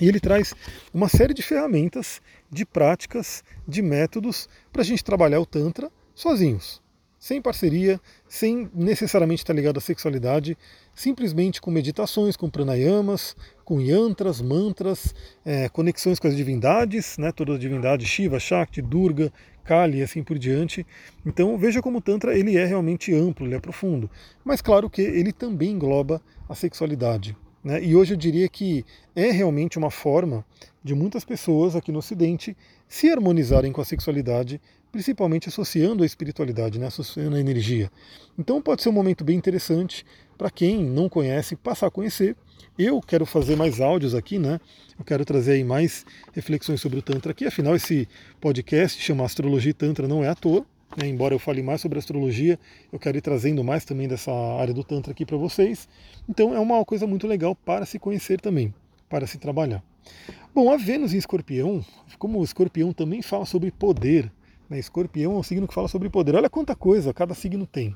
E 0.00 0.08
ele 0.08 0.18
traz 0.18 0.54
uma 0.94 1.08
série 1.08 1.34
de 1.34 1.42
ferramentas, 1.42 2.22
de 2.50 2.64
práticas, 2.64 3.44
de 3.68 3.82
métodos 3.82 4.48
para 4.72 4.80
a 4.80 4.84
gente 4.84 5.04
trabalhar 5.04 5.40
o 5.40 5.46
Tantra 5.46 5.90
sozinhos, 6.14 6.80
sem 7.26 7.42
parceria, 7.42 8.00
sem 8.28 8.70
necessariamente 8.72 9.42
estar 9.42 9.52
ligado 9.52 9.78
à 9.78 9.80
sexualidade, 9.80 10.56
simplesmente 10.94 11.60
com 11.60 11.72
meditações, 11.72 12.36
com 12.36 12.48
pranayamas, 12.48 13.34
com 13.64 13.80
yantras, 13.80 14.40
mantras, 14.40 15.12
é, 15.44 15.68
conexões 15.68 16.20
com 16.20 16.28
as 16.28 16.36
divindades, 16.36 17.18
né, 17.18 17.32
todas 17.32 17.56
as 17.56 17.60
divindades, 17.60 18.06
Shiva, 18.06 18.38
Shakti, 18.38 18.80
Durga, 18.80 19.32
Kali 19.64 19.98
e 19.98 20.02
assim 20.04 20.22
por 20.22 20.38
diante. 20.38 20.86
Então 21.26 21.58
veja 21.58 21.82
como 21.82 21.98
o 21.98 22.00
Tantra 22.00 22.38
ele 22.38 22.56
é 22.56 22.64
realmente 22.64 23.12
amplo, 23.12 23.44
ele 23.44 23.56
é 23.56 23.60
profundo. 23.60 24.08
Mas 24.44 24.62
claro 24.62 24.88
que 24.88 25.02
ele 25.02 25.32
também 25.32 25.72
engloba 25.72 26.22
a 26.48 26.54
sexualidade. 26.54 27.36
Né? 27.64 27.82
E 27.82 27.96
hoje 27.96 28.14
eu 28.14 28.16
diria 28.16 28.48
que 28.48 28.84
é 29.16 29.32
realmente 29.32 29.76
uma 29.76 29.90
forma 29.90 30.44
de 30.86 30.94
muitas 30.94 31.24
pessoas 31.24 31.74
aqui 31.74 31.90
no 31.90 31.98
Ocidente 31.98 32.56
se 32.88 33.10
harmonizarem 33.10 33.72
com 33.72 33.80
a 33.80 33.84
sexualidade, 33.84 34.60
principalmente 34.92 35.48
associando 35.48 36.04
a 36.04 36.06
espiritualidade, 36.06 36.78
né? 36.78 36.86
associando 36.86 37.34
a 37.34 37.40
energia. 37.40 37.90
Então 38.38 38.62
pode 38.62 38.82
ser 38.82 38.88
um 38.88 38.92
momento 38.92 39.24
bem 39.24 39.36
interessante 39.36 40.06
para 40.38 40.48
quem 40.48 40.84
não 40.84 41.08
conhece 41.08 41.56
passar 41.56 41.88
a 41.88 41.90
conhecer. 41.90 42.36
Eu 42.78 43.00
quero 43.00 43.26
fazer 43.26 43.56
mais 43.56 43.80
áudios 43.80 44.14
aqui, 44.14 44.38
né? 44.38 44.60
Eu 44.98 45.04
quero 45.04 45.24
trazer 45.24 45.52
aí 45.52 45.64
mais 45.64 46.06
reflexões 46.32 46.80
sobre 46.80 46.98
o 46.98 47.02
Tantra 47.02 47.32
aqui. 47.32 47.46
Afinal, 47.46 47.74
esse 47.74 48.08
podcast 48.40 49.02
chama 49.02 49.24
Astrologia 49.24 49.70
e 49.70 49.74
Tantra 49.74 50.06
não 50.06 50.22
é 50.22 50.28
à 50.28 50.34
toa. 50.34 50.64
Né? 50.96 51.08
Embora 51.08 51.34
eu 51.34 51.38
fale 51.38 51.62
mais 51.62 51.80
sobre 51.80 51.98
astrologia, 51.98 52.58
eu 52.92 52.98
quero 52.98 53.18
ir 53.18 53.22
trazendo 53.22 53.64
mais 53.64 53.84
também 53.84 54.06
dessa 54.06 54.30
área 54.30 54.72
do 54.72 54.84
Tantra 54.84 55.12
aqui 55.12 55.26
para 55.26 55.36
vocês. 55.36 55.88
Então 56.28 56.54
é 56.54 56.60
uma 56.60 56.84
coisa 56.84 57.06
muito 57.06 57.26
legal 57.26 57.56
para 57.56 57.84
se 57.84 57.98
conhecer 57.98 58.40
também, 58.40 58.72
para 59.08 59.26
se 59.26 59.36
trabalhar. 59.36 59.82
Bom, 60.54 60.72
a 60.72 60.76
Vênus 60.76 61.12
em 61.12 61.18
Escorpião, 61.18 61.84
como 62.18 62.40
o 62.40 62.44
Escorpião 62.44 62.92
também 62.92 63.22
fala 63.22 63.44
sobre 63.44 63.70
poder, 63.70 64.32
né? 64.68 64.78
Escorpião 64.78 65.34
é 65.34 65.38
um 65.38 65.42
signo 65.42 65.68
que 65.68 65.74
fala 65.74 65.88
sobre 65.88 66.08
poder. 66.08 66.34
Olha 66.34 66.50
quanta 66.50 66.74
coisa 66.74 67.12
cada 67.12 67.34
signo 67.34 67.66
tem. 67.66 67.94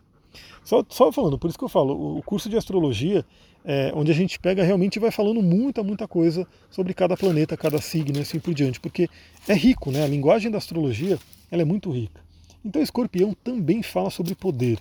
Só, 0.65 0.85
só 0.89 1.11
falando, 1.11 1.39
por 1.39 1.49
isso 1.49 1.59
que 1.59 1.65
eu 1.65 1.69
falo, 1.69 2.19
o 2.19 2.23
curso 2.23 2.49
de 2.49 2.57
astrologia 2.57 3.25
é 3.65 3.93
onde 3.95 4.11
a 4.11 4.15
gente 4.15 4.39
pega 4.39 4.63
realmente 4.63 4.99
vai 4.99 5.11
falando 5.11 5.43
muita, 5.43 5.83
muita 5.83 6.07
coisa 6.07 6.47
sobre 6.71 6.95
cada 6.95 7.17
planeta, 7.17 7.57
cada 7.57 7.81
signo 7.81 8.19
e 8.19 8.23
assim 8.23 8.39
por 8.39 8.55
diante, 8.55 8.79
porque 8.79 9.09
é 9.49 9.55
rico, 9.55 9.91
né? 9.91 10.05
A 10.05 10.07
linguagem 10.07 10.51
da 10.51 10.59
astrologia 10.59 11.19
ela 11.51 11.63
é 11.63 11.65
muito 11.65 11.91
rica. 11.91 12.21
Então, 12.65 12.81
Escorpião 12.81 13.35
também 13.43 13.83
fala 13.83 14.11
sobre 14.11 14.35
poder. 14.35 14.79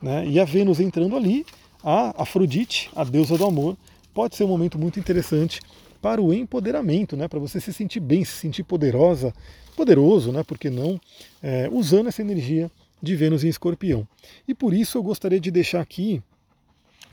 Né? 0.00 0.26
E 0.26 0.40
a 0.40 0.44
Vênus 0.44 0.80
entrando 0.80 1.16
ali, 1.16 1.44
a 1.84 2.22
Afrodite, 2.22 2.90
a 2.96 3.04
deusa 3.04 3.36
do 3.36 3.44
amor, 3.44 3.76
pode 4.14 4.34
ser 4.34 4.44
um 4.44 4.48
momento 4.48 4.78
muito 4.78 4.98
interessante 4.98 5.60
para 6.00 6.20
o 6.20 6.32
empoderamento, 6.32 7.16
né? 7.16 7.28
para 7.28 7.38
você 7.38 7.60
se 7.60 7.72
sentir 7.72 8.00
bem, 8.00 8.24
se 8.24 8.32
sentir 8.32 8.62
poderosa, 8.62 9.32
poderoso, 9.76 10.32
né? 10.32 10.42
por 10.42 10.58
que 10.58 10.70
não, 10.70 11.00
é, 11.42 11.68
usando 11.70 12.08
essa 12.08 12.22
energia 12.22 12.70
de 13.02 13.16
Vênus 13.16 13.44
em 13.44 13.48
Escorpião. 13.48 14.06
E 14.46 14.54
por 14.54 14.72
isso 14.72 14.98
eu 14.98 15.02
gostaria 15.02 15.40
de 15.40 15.50
deixar 15.50 15.80
aqui 15.80 16.22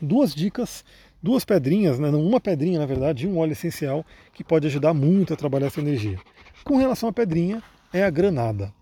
duas 0.00 0.34
dicas, 0.34 0.84
duas 1.22 1.44
pedrinhas, 1.44 1.98
né? 1.98 2.08
uma 2.08 2.40
pedrinha 2.40 2.78
na 2.78 2.86
verdade, 2.86 3.26
um 3.26 3.38
óleo 3.38 3.52
essencial 3.52 4.04
que 4.32 4.44
pode 4.44 4.66
ajudar 4.66 4.94
muito 4.94 5.32
a 5.32 5.36
trabalhar 5.36 5.66
essa 5.66 5.80
energia. 5.80 6.18
Com 6.64 6.76
relação 6.76 7.08
à 7.08 7.12
pedrinha, 7.12 7.62
é 7.92 8.04
a 8.04 8.10
granada. 8.10 8.72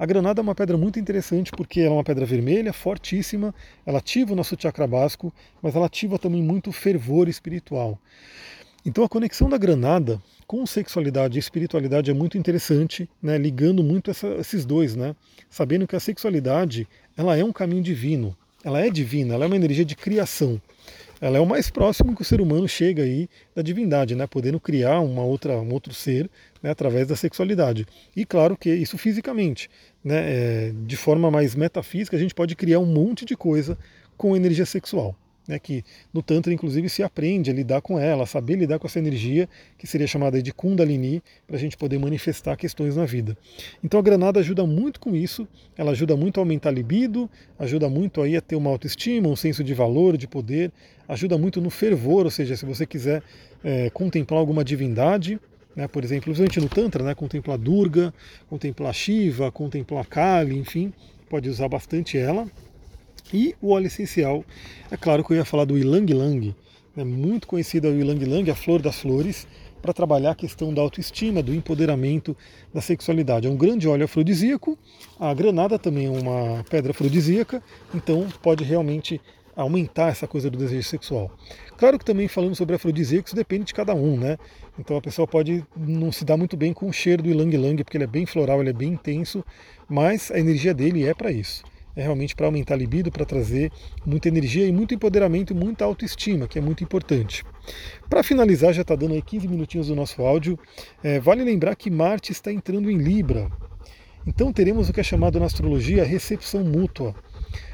A 0.00 0.06
granada 0.06 0.40
é 0.40 0.42
uma 0.42 0.54
pedra 0.54 0.78
muito 0.78 0.98
interessante 0.98 1.50
porque 1.50 1.80
ela 1.80 1.90
é 1.90 1.96
uma 1.98 2.04
pedra 2.04 2.24
vermelha, 2.24 2.72
fortíssima, 2.72 3.54
ela 3.84 3.98
ativa 3.98 4.32
o 4.32 4.36
nosso 4.36 4.56
chakra 4.58 4.86
básico, 4.86 5.30
mas 5.60 5.76
ela 5.76 5.84
ativa 5.84 6.18
também 6.18 6.42
muito 6.42 6.72
fervor 6.72 7.28
espiritual. 7.28 7.98
Então 8.84 9.04
a 9.04 9.08
conexão 9.08 9.48
da 9.48 9.58
granada 9.58 10.20
com 10.46 10.66
sexualidade 10.66 11.36
e 11.36 11.40
espiritualidade 11.40 12.10
é 12.10 12.14
muito 12.14 12.38
interessante, 12.38 13.08
né, 13.22 13.36
ligando 13.38 13.82
muito 13.82 14.10
essa, 14.10 14.28
esses 14.34 14.64
dois, 14.64 14.96
né, 14.96 15.14
sabendo 15.48 15.86
que 15.86 15.96
a 15.96 16.00
sexualidade 16.00 16.88
ela 17.16 17.36
é 17.36 17.44
um 17.44 17.52
caminho 17.52 17.82
divino, 17.82 18.36
ela 18.64 18.80
é 18.80 18.90
divina, 18.90 19.34
ela 19.34 19.44
é 19.44 19.46
uma 19.46 19.56
energia 19.56 19.84
de 19.84 19.94
criação 19.94 20.60
ela 21.20 21.36
é 21.36 21.40
o 21.40 21.46
mais 21.46 21.68
próximo 21.68 22.16
que 22.16 22.22
o 22.22 22.24
ser 22.24 22.40
humano 22.40 22.66
chega 22.66 23.02
aí 23.02 23.28
da 23.54 23.60
divindade, 23.60 24.14
né? 24.14 24.26
podendo 24.26 24.58
criar 24.58 25.00
uma 25.00 25.22
outra, 25.22 25.52
um 25.60 25.70
outro 25.70 25.92
ser 25.92 26.30
né? 26.62 26.70
através 26.70 27.06
da 27.06 27.14
sexualidade. 27.14 27.86
E 28.16 28.24
claro 28.24 28.56
que 28.56 28.72
isso 28.72 28.96
fisicamente. 28.96 29.68
Né? 30.02 30.16
É, 30.16 30.72
de 30.86 30.96
forma 30.96 31.30
mais 31.30 31.54
metafísica, 31.54 32.16
a 32.16 32.20
gente 32.20 32.34
pode 32.34 32.56
criar 32.56 32.78
um 32.78 32.86
monte 32.86 33.26
de 33.26 33.36
coisa 33.36 33.76
com 34.16 34.34
energia 34.34 34.64
sexual 34.64 35.14
né, 35.46 35.58
que 35.58 35.84
no 36.12 36.22
Tantra, 36.22 36.52
inclusive, 36.52 36.88
se 36.88 37.02
aprende 37.02 37.50
a 37.50 37.54
lidar 37.54 37.80
com 37.80 37.98
ela, 37.98 38.24
a 38.24 38.26
saber 38.26 38.56
lidar 38.56 38.78
com 38.78 38.86
essa 38.86 38.98
energia, 38.98 39.48
que 39.76 39.86
seria 39.86 40.06
chamada 40.06 40.42
de 40.42 40.52
Kundalini, 40.52 41.22
para 41.46 41.56
a 41.56 41.58
gente 41.58 41.76
poder 41.76 41.98
manifestar 41.98 42.56
questões 42.56 42.96
na 42.96 43.04
vida. 43.04 43.36
Então 43.82 43.98
a 43.98 44.02
granada 44.02 44.40
ajuda 44.40 44.66
muito 44.66 45.00
com 45.00 45.14
isso, 45.14 45.46
ela 45.76 45.90
ajuda 45.90 46.16
muito 46.16 46.38
a 46.38 46.42
aumentar 46.42 46.68
a 46.68 46.72
libido, 46.72 47.28
ajuda 47.58 47.88
muito 47.88 48.22
aí 48.22 48.36
a 48.36 48.40
ter 48.40 48.56
uma 48.56 48.70
autoestima, 48.70 49.28
um 49.28 49.36
senso 49.36 49.64
de 49.64 49.74
valor, 49.74 50.16
de 50.16 50.28
poder, 50.28 50.70
ajuda 51.08 51.36
muito 51.36 51.60
no 51.60 51.70
fervor, 51.70 52.24
ou 52.24 52.30
seja, 52.30 52.56
se 52.56 52.64
você 52.64 52.86
quiser 52.86 53.22
é, 53.64 53.90
contemplar 53.90 54.38
alguma 54.38 54.64
divindade, 54.64 55.40
né, 55.74 55.88
por 55.88 56.04
exemplo, 56.04 56.24
principalmente 56.24 56.60
no 56.60 56.68
Tantra, 56.68 57.02
né, 57.02 57.14
contemplar 57.14 57.58
Durga, 57.58 58.12
contemplar 58.48 58.92
Shiva, 58.94 59.50
contemplar 59.50 60.06
Kali, 60.06 60.58
enfim, 60.58 60.92
pode 61.28 61.48
usar 61.48 61.68
bastante 61.68 62.18
ela. 62.18 62.46
E 63.32 63.54
o 63.60 63.70
óleo 63.70 63.86
essencial, 63.86 64.44
é 64.90 64.96
claro 64.96 65.24
que 65.24 65.32
eu 65.32 65.36
ia 65.36 65.44
falar 65.44 65.64
do 65.64 65.78
Ilang 65.78 66.12
Lang, 66.12 66.54
é 66.96 67.04
muito 67.04 67.46
conhecido 67.46 67.88
o 67.88 67.98
Ilang 67.98 68.24
Lang, 68.24 68.50
a 68.50 68.54
flor 68.54 68.82
das 68.82 68.98
flores, 68.98 69.46
para 69.80 69.92
trabalhar 69.92 70.32
a 70.32 70.34
questão 70.34 70.74
da 70.74 70.82
autoestima, 70.82 71.42
do 71.42 71.54
empoderamento, 71.54 72.36
da 72.74 72.80
sexualidade. 72.80 73.46
É 73.46 73.50
um 73.50 73.56
grande 73.56 73.88
óleo 73.88 74.04
afrodisíaco, 74.04 74.76
a 75.18 75.32
granada 75.32 75.78
também 75.78 76.06
é 76.06 76.10
uma 76.10 76.64
pedra 76.68 76.90
afrodisíaca, 76.90 77.62
então 77.94 78.26
pode 78.42 78.64
realmente 78.64 79.20
aumentar 79.56 80.08
essa 80.08 80.26
coisa 80.26 80.50
do 80.50 80.58
desejo 80.58 80.88
sexual. 80.88 81.30
Claro 81.76 81.98
que 81.98 82.04
também 82.04 82.28
falando 82.28 82.54
sobre 82.54 82.74
afrodisíacos 82.76 83.32
depende 83.32 83.64
de 83.66 83.74
cada 83.74 83.94
um, 83.94 84.16
né? 84.16 84.36
Então 84.78 84.96
a 84.96 85.00
pessoa 85.00 85.26
pode 85.26 85.64
não 85.76 86.10
se 86.12 86.24
dar 86.24 86.36
muito 86.36 86.56
bem 86.56 86.72
com 86.72 86.88
o 86.88 86.92
cheiro 86.92 87.22
do 87.22 87.30
Ilang 87.30 87.56
Lang, 87.56 87.84
porque 87.84 87.96
ele 87.96 88.04
é 88.04 88.08
bem 88.08 88.26
floral, 88.26 88.60
ele 88.60 88.70
é 88.70 88.74
bem 88.74 88.92
intenso, 88.92 89.44
mas 89.88 90.30
a 90.30 90.38
energia 90.38 90.74
dele 90.74 91.06
é 91.06 91.14
para 91.14 91.30
isso 91.30 91.62
é 91.96 92.02
realmente 92.02 92.34
para 92.34 92.46
aumentar 92.46 92.74
a 92.74 92.76
libido, 92.76 93.10
para 93.10 93.24
trazer 93.24 93.70
muita 94.04 94.28
energia 94.28 94.66
e 94.66 94.72
muito 94.72 94.94
empoderamento 94.94 95.52
e 95.52 95.56
muita 95.56 95.84
autoestima, 95.84 96.46
que 96.46 96.58
é 96.58 96.62
muito 96.62 96.84
importante. 96.84 97.44
Para 98.08 98.22
finalizar, 98.22 98.72
já 98.72 98.82
está 98.82 98.94
dando 98.94 99.14
aí 99.14 99.22
15 99.22 99.48
minutinhos 99.48 99.88
do 99.88 99.96
nosso 99.96 100.22
áudio, 100.22 100.58
é, 101.02 101.18
vale 101.18 101.44
lembrar 101.44 101.76
que 101.76 101.90
Marte 101.90 102.32
está 102.32 102.52
entrando 102.52 102.90
em 102.90 102.96
Libra. 102.96 103.50
Então 104.26 104.52
teremos 104.52 104.88
o 104.88 104.92
que 104.92 105.00
é 105.00 105.04
chamado 105.04 105.40
na 105.40 105.46
astrologia 105.46 106.04
recepção 106.04 106.62
mútua. 106.62 107.14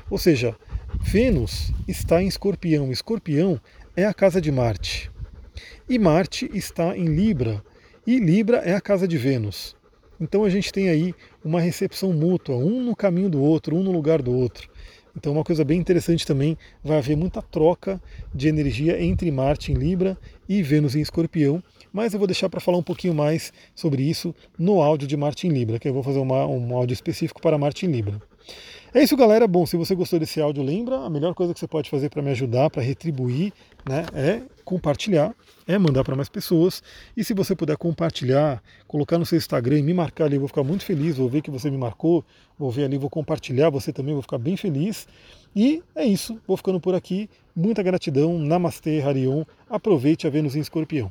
Ou 0.09 0.19
seja, 0.19 0.57
Vênus 1.01 1.73
está 1.89 2.23
em 2.23 2.29
Escorpião. 2.29 2.93
Escorpião 2.93 3.61
é 3.97 4.05
a 4.05 4.15
casa 4.15 4.41
de 4.41 4.53
Marte. 4.53 5.11
E 5.89 5.99
Marte 5.99 6.51
está 6.55 6.97
em 6.97 7.07
Libra. 7.07 7.63
E 8.07 8.19
Libra 8.21 8.59
é 8.59 8.75
a 8.75 8.81
casa 8.81 9.07
de 9.09 9.19
Vênus. 9.19 9.77
Então 10.21 10.45
a 10.45 10.51
gente 10.51 10.73
tem 10.73 10.89
aí 10.89 11.15
uma 11.45 11.61
recepção 11.61 12.13
mútua, 12.13 12.57
um 12.57 12.83
no 12.83 12.97
caminho 12.97 13.29
do 13.29 13.41
outro, 13.41 13.77
um 13.77 13.83
no 13.83 13.93
lugar 13.93 14.23
do 14.23 14.35
outro. 14.35 14.69
Então 15.17 15.33
uma 15.33 15.45
coisa 15.45 15.65
bem 15.65 15.79
interessante 15.79 16.27
também, 16.27 16.59
vai 16.85 16.99
haver 16.99 17.17
muita 17.17 17.41
troca 17.41 18.01
de 18.35 18.49
energia 18.49 19.03
entre 19.03 19.31
Marte 19.31 19.73
em 19.73 19.75
Libra 19.75 20.19
e 20.47 20.63
Vênus 20.63 20.95
em 20.95 21.01
Escorpião, 21.01 21.63
mas 21.91 22.13
eu 22.13 22.19
vou 22.19 22.27
deixar 22.27 22.51
para 22.51 22.61
falar 22.61 22.77
um 22.77 22.83
pouquinho 22.83 23.15
mais 23.15 23.51
sobre 23.75 24.03
isso 24.03 24.35
no 24.59 24.83
áudio 24.83 25.09
de 25.09 25.17
Marte 25.17 25.47
em 25.47 25.51
Libra, 25.51 25.79
que 25.79 25.89
eu 25.89 25.95
vou 25.95 26.03
fazer 26.03 26.19
uma, 26.19 26.47
um 26.47 26.77
áudio 26.77 26.93
específico 26.93 27.41
para 27.41 27.57
Marte 27.57 27.87
em 27.87 27.91
Libra. 27.91 28.21
É 28.95 29.03
isso, 29.03 29.17
galera. 29.17 29.47
Bom, 29.47 29.67
se 29.67 29.77
você 29.77 29.95
gostou 29.95 30.19
desse 30.19 30.41
áudio, 30.41 30.63
lembra, 30.63 31.01
a 31.01 31.11
melhor 31.11 31.35
coisa 31.35 31.53
que 31.53 31.61
você 31.61 31.69
pode 31.69 31.91
fazer 31.91 32.09
para 32.09 32.23
me 32.23 32.31
ajudar, 32.31 32.71
para 32.71 32.83
retribuir, 32.83 33.53
né, 33.87 34.07
é 34.15 34.41
compartilhar, 34.65 35.35
é 35.67 35.77
mandar 35.77 36.03
para 36.03 36.17
mais 36.17 36.29
pessoas. 36.29 36.83
E 37.17 37.23
se 37.23 37.35
você 37.35 37.55
puder 37.55 37.77
compartilhar, 37.77 38.63
colocar 38.89 39.19
no 39.19 39.27
seu 39.27 39.37
Instagram 39.37 39.79
e 39.79 39.83
me 39.83 39.93
marcar 39.93 40.25
ali, 40.25 40.37
eu 40.37 40.41
vou 40.41 40.49
ficar 40.49 40.65
muito 40.65 40.85
feliz, 40.85 41.19
vou 41.19 41.29
ver 41.29 41.43
que 41.43 41.51
você 41.51 41.71
me 41.71 41.77
marcou, 41.77 42.25
vou 42.59 42.71
ver 42.71 42.85
ali, 42.85 42.97
vou 42.97 43.11
compartilhar, 43.11 43.69
você 43.69 43.93
também, 43.93 44.15
vou 44.15 44.23
ficar 44.23 44.39
bem 44.39 44.57
feliz. 44.57 45.07
E 45.55 45.83
é 45.95 46.05
isso, 46.05 46.41
vou 46.47 46.57
ficando 46.57 46.81
por 46.81 46.95
aqui. 46.95 47.29
Muita 47.55 47.83
gratidão. 47.83 48.39
Namastê, 48.39 49.01
Harion. 49.01 49.45
Aproveite 49.69 50.27
a 50.27 50.31
Vênus 50.31 50.57
em 50.57 50.61
Escorpião. 50.61 51.11